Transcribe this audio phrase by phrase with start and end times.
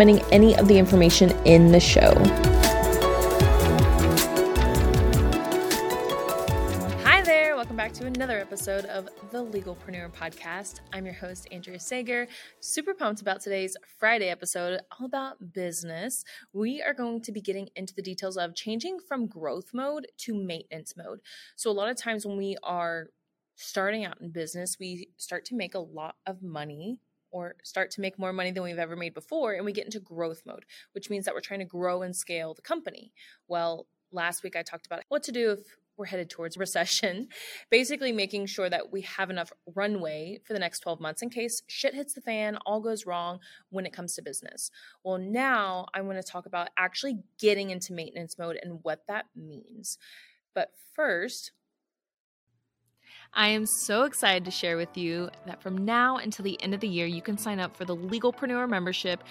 [0.00, 2.12] any of the information in the show.
[7.04, 10.80] Hi there, welcome back to another episode of the Legalpreneur Podcast.
[10.92, 12.26] I'm your host, Andrea Sager.
[12.58, 16.24] Super pumped about today's Friday episode, all about business.
[16.52, 20.34] We are going to be getting into the details of changing from growth mode to
[20.34, 21.20] maintenance mode.
[21.54, 23.10] So, a lot of times when we are
[23.54, 26.98] starting out in business, we start to make a lot of money
[27.34, 29.98] or start to make more money than we've ever made before, and we get into
[29.98, 33.12] growth mode, which means that we're trying to grow and scale the company.
[33.48, 35.58] Well, last week I talked about what to do if
[35.96, 37.26] we're headed towards recession,
[37.70, 41.62] basically making sure that we have enough runway for the next 12 months in case
[41.66, 43.40] shit hits the fan, all goes wrong
[43.70, 44.70] when it comes to business.
[45.02, 49.26] Well, now I want to talk about actually getting into maintenance mode and what that
[49.34, 49.98] means.
[50.54, 51.50] But first,
[53.36, 56.78] I am so excited to share with you that from now until the end of
[56.78, 59.24] the year, you can sign up for the Legalpreneur membership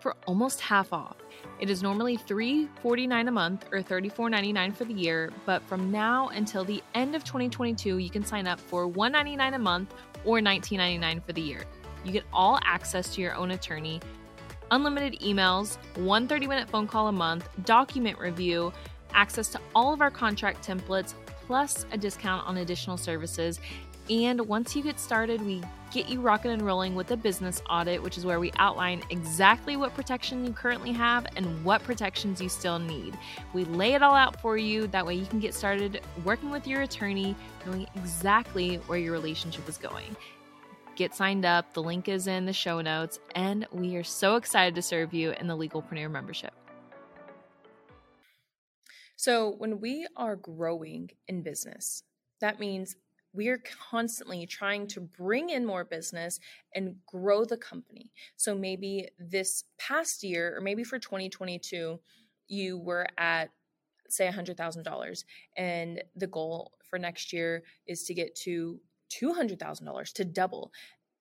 [0.00, 1.18] for almost half off.
[1.60, 6.64] It is normally $3.49 a month or $34.99 for the year, but from now until
[6.64, 9.94] the end of 2022, you can sign up for $1.99 a month
[10.24, 11.62] or $19.99 for the year.
[12.04, 14.00] You get all access to your own attorney,
[14.72, 18.72] unlimited emails, one 30 minute phone call a month, document review,
[19.12, 21.14] access to all of our contract templates,
[21.46, 23.60] plus a discount on additional services,
[24.10, 28.02] and once you get started, we get you rocking and rolling with a business audit,
[28.02, 32.50] which is where we outline exactly what protection you currently have and what protections you
[32.50, 33.16] still need.
[33.54, 34.88] We lay it all out for you.
[34.88, 37.34] That way, you can get started working with your attorney,
[37.64, 40.14] knowing exactly where your relationship is going.
[40.96, 41.72] Get signed up.
[41.72, 43.20] The link is in the show notes.
[43.34, 46.52] And we are so excited to serve you in the Legalpreneur membership.
[49.24, 52.02] So, when we are growing in business,
[52.42, 52.94] that means
[53.32, 56.40] we're constantly trying to bring in more business
[56.74, 58.12] and grow the company.
[58.36, 61.98] So maybe this past year, or maybe for 2022,
[62.48, 63.48] you were at
[64.10, 65.24] say $100,000
[65.56, 68.78] and the goal for next year is to get to
[69.10, 70.70] $200,000 to double.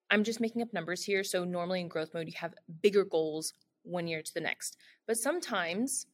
[0.10, 1.24] I'm just making up numbers here.
[1.24, 3.54] So normally in growth mode, you have bigger goals
[3.84, 4.76] one year to the next.
[5.08, 6.08] But sometimes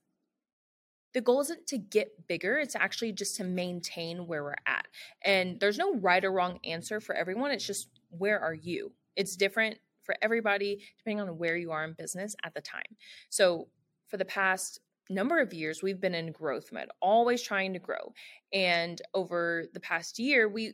[1.14, 4.88] the goal isn't to get bigger, it's actually just to maintain where we're at.
[5.24, 7.52] And there's no right or wrong answer for everyone.
[7.52, 8.92] It's just where are you?
[9.16, 12.96] It's different for everybody depending on where you are in business at the time.
[13.30, 13.68] So,
[14.08, 18.14] for the past number of years, we've been in growth mode, always trying to grow.
[18.52, 20.74] And over the past year, we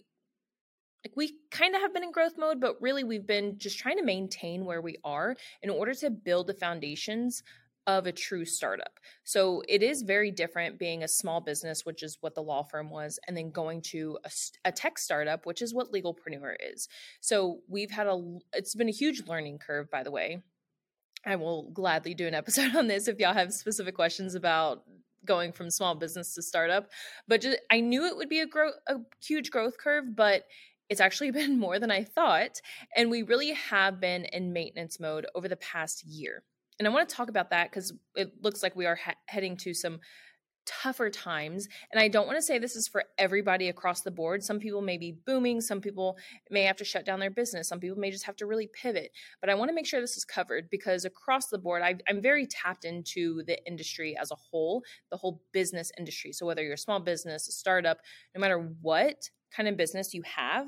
[1.06, 3.98] like we kind of have been in growth mode, but really we've been just trying
[3.98, 7.44] to maintain where we are in order to build the foundations
[7.88, 9.00] of a true startup.
[9.24, 12.90] So it is very different being a small business, which is what the law firm
[12.90, 14.32] was, and then going to a,
[14.66, 16.88] a, tech startup, which is what Legalpreneur is.
[17.22, 20.42] So we've had a, it's been a huge learning curve, by the way.
[21.26, 24.84] I will gladly do an episode on this if y'all have specific questions about
[25.24, 26.90] going from small business to startup.
[27.28, 30.44] But just, I knew it would be a, grow, a huge growth curve, but
[30.90, 32.62] it's actually been more than I thought.
[32.96, 36.44] And we really have been in maintenance mode over the past year.
[36.80, 39.58] And I want to talk about that because it looks like we are ha- heading
[39.58, 40.00] to some
[40.66, 41.68] tougher times.
[41.92, 44.44] And I don't want to say this is for everybody across the board.
[44.44, 46.18] Some people may be booming, some people
[46.50, 49.12] may have to shut down their business, some people may just have to really pivot.
[49.42, 52.22] But I want to make sure this is covered because across the board, i am
[52.22, 56.32] very tapped into the industry as a whole, the whole business industry.
[56.32, 58.00] So whether you're a small business, a startup,
[58.34, 60.68] no matter what kind of business you have,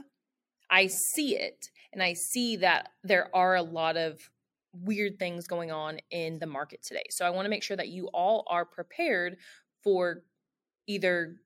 [0.70, 4.30] I see it and I see that there are a lot of
[4.82, 7.06] weird things going on in the market today.
[7.10, 9.38] So I want to make sure that you all are prepared
[9.84, 10.24] for
[10.88, 11.38] either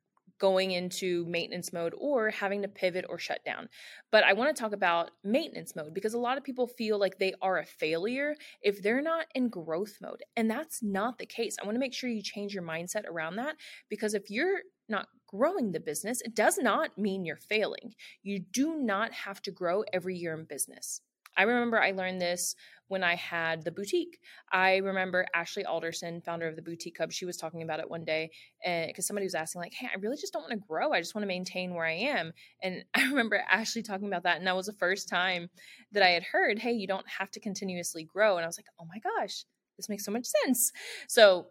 [0.42, 3.70] going into maintenance mode or having to pivot or shut down.
[4.12, 7.20] But I want to talk about maintenance mode because a lot of people feel like
[7.20, 10.24] they are a failure if they're not in growth mode.
[10.36, 11.58] And that's not the case.
[11.62, 13.56] I want to make sure you change your mindset around that
[13.88, 17.94] because if you're not growing the business, it does not mean you're failing.
[18.24, 21.02] You do not have to grow every year in business.
[21.38, 22.56] I remember I learned this
[22.92, 24.20] when I had the boutique.
[24.52, 28.04] I remember Ashley Alderson, founder of the Boutique Hub, she was talking about it one
[28.04, 28.32] day
[28.62, 30.92] because somebody was asking, like, hey, I really just don't want to grow.
[30.92, 32.34] I just want to maintain where I am.
[32.62, 34.38] And I remember Ashley talking about that.
[34.38, 35.50] And that was the first time
[35.94, 38.36] that I had heard, hey, you don't have to continuously grow.
[38.36, 39.46] And I was like, oh my gosh,
[39.78, 40.74] this makes so much sense.
[41.08, 41.48] So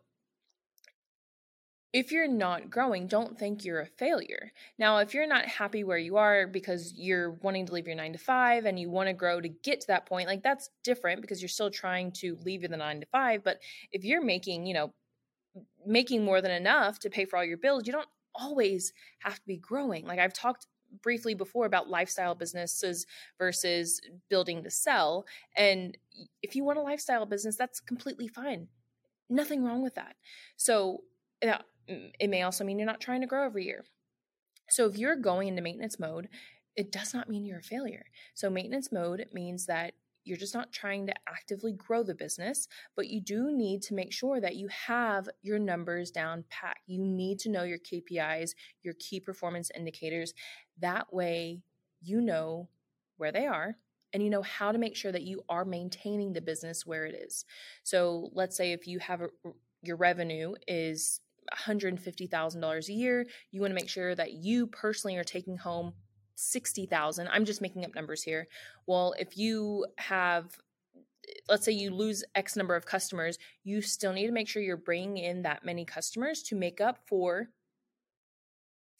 [1.92, 4.52] if you're not growing, don't think you're a failure.
[4.78, 8.12] Now, if you're not happy where you are because you're wanting to leave your nine
[8.12, 11.20] to five and you want to grow to get to that point, like that's different
[11.20, 13.42] because you're still trying to leave the nine to five.
[13.42, 13.58] But
[13.90, 14.92] if you're making, you know,
[15.84, 19.46] making more than enough to pay for all your bills, you don't always have to
[19.46, 20.06] be growing.
[20.06, 20.66] Like I've talked
[21.02, 23.06] briefly before about lifestyle businesses
[23.38, 25.24] versus building to sell.
[25.56, 25.96] And
[26.42, 28.68] if you want a lifestyle business, that's completely fine.
[29.28, 30.16] Nothing wrong with that.
[30.56, 31.02] So,
[31.90, 33.84] it may also mean you're not trying to grow every year.
[34.68, 36.28] So if you're going into maintenance mode,
[36.76, 38.06] it does not mean you're a failure.
[38.34, 39.94] So maintenance mode means that
[40.24, 44.12] you're just not trying to actively grow the business, but you do need to make
[44.12, 46.76] sure that you have your numbers down pat.
[46.86, 48.50] You need to know your KPIs,
[48.82, 50.34] your key performance indicators.
[50.78, 51.62] That way,
[52.00, 52.68] you know
[53.16, 53.76] where they are
[54.12, 57.14] and you know how to make sure that you are maintaining the business where it
[57.14, 57.44] is.
[57.82, 59.28] So, let's say if you have a,
[59.82, 61.20] your revenue is
[61.52, 65.92] $150,000 a year, you want to make sure that you personally are taking home
[66.34, 67.28] 60,000.
[67.28, 68.48] I'm just making up numbers here.
[68.86, 70.56] Well, if you have
[71.48, 74.76] let's say you lose x number of customers, you still need to make sure you're
[74.76, 77.50] bringing in that many customers to make up for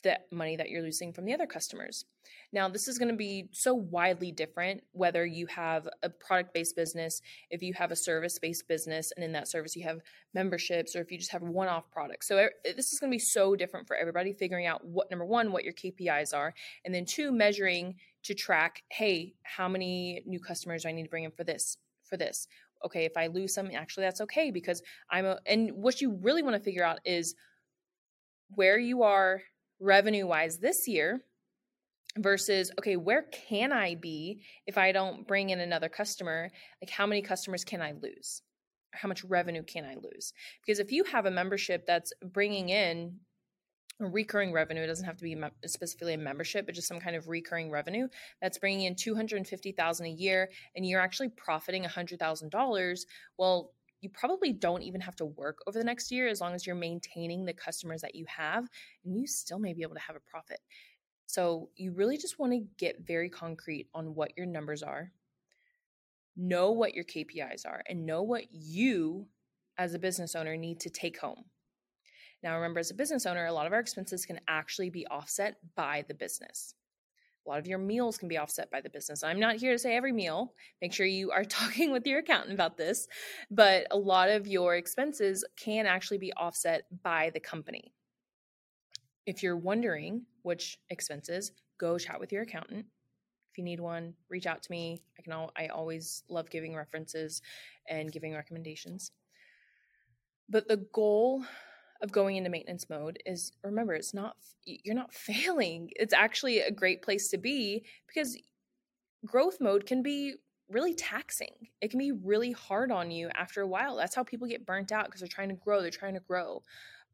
[0.03, 2.05] the money that you're losing from the other customers.
[2.53, 6.75] Now, this is going to be so widely different whether you have a product based
[6.75, 7.21] business,
[7.51, 10.01] if you have a service based business, and in that service you have
[10.35, 12.29] memberships, or if you just have one off products.
[12.29, 15.25] So, er, this is going to be so different for everybody, figuring out what number
[15.25, 16.55] one, what your KPIs are,
[16.85, 21.11] and then two, measuring to track hey, how many new customers do I need to
[21.11, 21.79] bring in for this?
[22.05, 22.47] For this.
[22.85, 26.43] Okay, if I lose some, actually, that's okay because I'm a, and what you really
[26.43, 27.35] want to figure out is
[28.55, 29.43] where you are
[29.81, 31.23] revenue wise this year
[32.19, 36.51] versus okay where can i be if i don't bring in another customer?
[36.83, 38.43] Like how many customers can i lose?
[38.93, 40.33] How much revenue can i lose?
[40.65, 43.21] Because if you have a membership that's bringing in
[44.01, 45.37] recurring revenue it doesn't have to be
[45.67, 48.09] specifically a membership but just some kind of recurring revenue
[48.41, 53.01] that's bringing in 250000 a year and you're actually profiting $100000
[53.37, 56.67] well you probably don't even have to work over the next year as long as
[56.67, 58.67] you're maintaining the customers that you have
[59.05, 60.61] and you still may be able to have a profit
[61.31, 65.13] so you really just want to get very concrete on what your numbers are,
[66.37, 69.29] know what your KPIs are, and know what you
[69.79, 71.45] as a business owner need to take home.
[72.43, 75.59] Now, remember, as a business owner, a lot of our expenses can actually be offset
[75.77, 76.75] by the business.
[77.47, 79.25] A lot of your meals can be offset by the business.
[79.25, 80.53] I'm not here to say every meal.
[80.83, 83.09] Make sure you are talking with your accountant about this.
[83.51, 87.93] But a lot of your expenses can actually be offset by the company.
[89.27, 92.87] If you're wondering which expenses, go chat with your accountant.
[93.53, 95.03] If you need one, reach out to me.
[95.19, 97.43] I can all, I always love giving references
[97.89, 99.13] and giving recommendations.
[100.49, 101.45] But the goal
[102.03, 105.91] of going into maintenance mode is remember it's not you're not failing.
[105.97, 108.37] It's actually a great place to be because
[109.27, 110.35] growth mode can be
[110.69, 111.69] really taxing.
[111.81, 113.97] It can be really hard on you after a while.
[113.97, 116.63] That's how people get burnt out because they're trying to grow, they're trying to grow.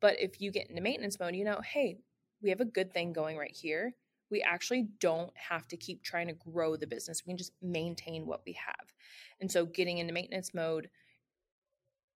[0.01, 1.97] But if you get into maintenance mode, you know, hey,
[2.43, 3.95] we have a good thing going right here.
[4.31, 7.23] We actually don't have to keep trying to grow the business.
[7.25, 8.93] We can just maintain what we have.
[9.41, 10.91] And so getting into maintenance mode,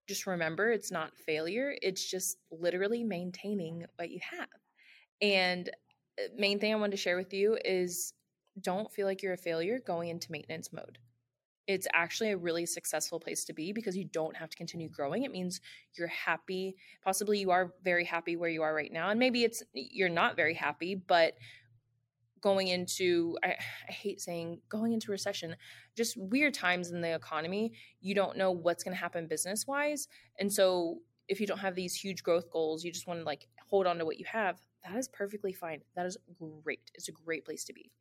[0.07, 4.47] just remember it's not failure, it's just literally maintaining what you have.
[5.21, 5.69] And
[6.19, 8.13] uh, main thing I wanted to share with you is
[8.59, 10.97] don't feel like you're a failure going into maintenance mode
[11.67, 15.23] it's actually a really successful place to be because you don't have to continue growing.
[15.23, 15.61] It means
[15.97, 16.75] you're happy.
[17.03, 19.09] Possibly you are very happy where you are right now.
[19.09, 21.33] And maybe it's you're not very happy, but
[22.41, 23.55] going into I,
[23.89, 25.55] I hate saying going into recession,
[25.95, 30.07] just weird times in the economy, you don't know what's going to happen business wise.
[30.39, 33.47] And so if you don't have these huge growth goals, you just want to like
[33.69, 35.81] hold on to what you have, that is perfectly fine.
[35.95, 36.17] That is
[36.63, 36.91] great.
[36.93, 37.91] It's a great place to be.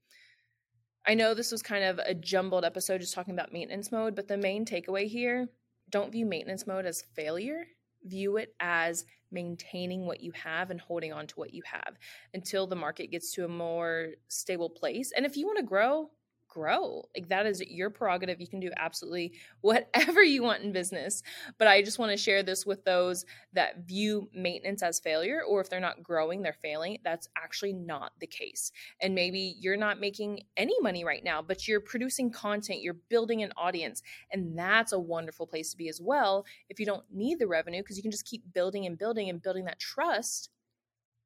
[1.07, 4.29] I know this was kind of a jumbled episode just talking about maintenance mode, but
[4.29, 5.49] the main takeaway here
[5.89, 7.67] don't view maintenance mode as failure.
[8.05, 11.97] View it as maintaining what you have and holding on to what you have
[12.35, 15.13] until the market gets to a more stable place.
[15.17, 16.11] And if you want to grow,
[16.51, 17.09] grow.
[17.17, 18.41] Like that is your prerogative.
[18.41, 21.23] You can do absolutely whatever you want in business.
[21.57, 25.61] But I just want to share this with those that view maintenance as failure, or
[25.61, 26.99] if they're not growing, they're failing.
[27.05, 28.73] That's actually not the case.
[29.01, 33.43] And maybe you're not making any money right now, but you're producing content, you're building
[33.43, 34.03] an audience.
[34.33, 37.81] And that's a wonderful place to be as well if you don't need the revenue,
[37.81, 40.51] because you can just keep building and building and building that trust.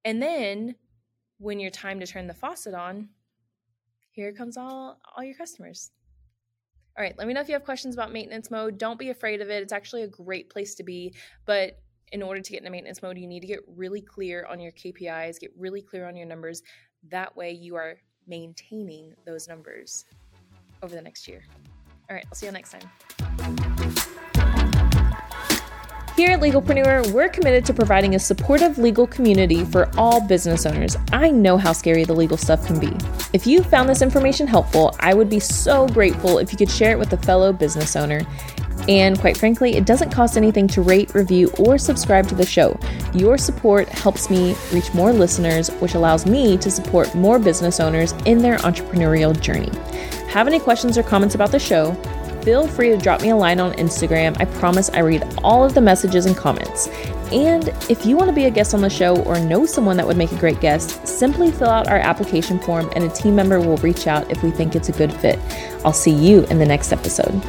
[0.04, 0.76] And then
[1.38, 3.08] when your time to turn the faucet on,
[4.14, 5.90] here comes all all your customers.
[6.96, 8.78] All right, let me know if you have questions about maintenance mode.
[8.78, 9.62] Don't be afraid of it.
[9.62, 11.12] It's actually a great place to be,
[11.44, 11.80] but
[12.12, 14.70] in order to get into maintenance mode, you need to get really clear on your
[14.72, 16.62] KPIs, get really clear on your numbers.
[17.08, 17.96] That way you are
[18.28, 20.04] maintaining those numbers
[20.82, 21.42] over the next year.
[22.08, 22.88] All right, I'll see you next time.
[26.16, 30.96] Here at Legalpreneur, we're committed to providing a supportive legal community for all business owners.
[31.12, 32.96] I know how scary the legal stuff can be.
[33.32, 36.92] If you found this information helpful, I would be so grateful if you could share
[36.92, 38.20] it with a fellow business owner.
[38.88, 42.78] And quite frankly, it doesn't cost anything to rate, review, or subscribe to the show.
[43.12, 48.12] Your support helps me reach more listeners, which allows me to support more business owners
[48.24, 49.72] in their entrepreneurial journey.
[50.28, 51.90] Have any questions or comments about the show?
[52.44, 54.36] Feel free to drop me a line on Instagram.
[54.38, 56.88] I promise I read all of the messages and comments.
[57.32, 60.06] And if you want to be a guest on the show or know someone that
[60.06, 63.60] would make a great guest, simply fill out our application form and a team member
[63.60, 65.38] will reach out if we think it's a good fit.
[65.84, 67.42] I'll see you in the next episode.